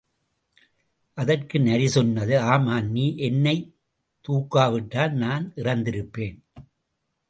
அதற்கு 1.13 1.59
நரி 1.59 1.87
சொன்னது, 1.87 2.39
ஆமாம் 2.39 2.91
நீ 2.91 3.15
என்னைத் 3.17 3.75
தூக்காவிட்டால் 4.27 5.11
நான் 5.11 5.51
இறந்திருப்பேன். 5.55 6.37